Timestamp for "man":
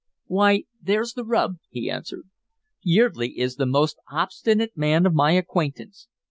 4.75-5.05